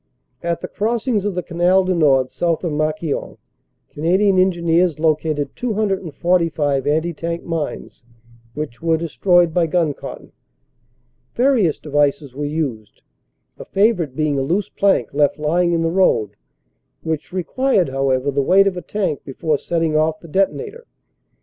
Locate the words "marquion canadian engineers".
2.71-4.97